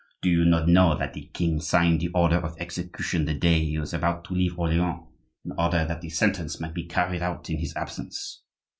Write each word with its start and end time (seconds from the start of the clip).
"Do 0.23 0.31
you 0.31 0.45
not 0.45 0.67
know 0.67 0.97
that 0.97 1.13
the 1.13 1.29
king 1.31 1.59
signed 1.59 2.01
the 2.01 2.07
order 2.15 2.37
of 2.43 2.55
execution 2.59 3.25
the 3.25 3.35
day 3.35 3.63
he 3.63 3.77
was 3.77 3.93
about 3.93 4.23
to 4.23 4.33
leave 4.33 4.57
Orleans, 4.57 5.03
in 5.45 5.51
order 5.59 5.85
that 5.85 6.01
the 6.01 6.09
sentence 6.09 6.59
might 6.59 6.73
be 6.73 6.85
carried 6.87 7.21
out 7.21 7.51
in 7.51 7.59
his 7.59 7.75
absence?" 7.75 8.41